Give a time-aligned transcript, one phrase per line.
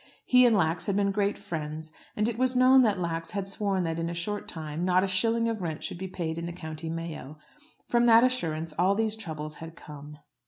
[0.25, 3.83] He and Lax had been great friends, and it was known that Lax had sworn
[3.83, 6.51] that in a short time not a shilling of rent should be paid in the
[6.53, 7.37] County Mayo.
[7.87, 10.17] From that assurance all these troubles had come.